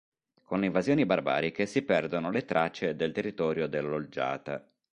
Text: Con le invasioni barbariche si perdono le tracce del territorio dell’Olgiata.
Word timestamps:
Con 0.45 0.59
le 0.61 0.65
invasioni 0.65 1.05
barbariche 1.05 1.67
si 1.67 1.83
perdono 1.83 2.31
le 2.31 2.43
tracce 2.43 2.95
del 2.95 3.11
territorio 3.11 3.67
dell’Olgiata. 3.67 4.65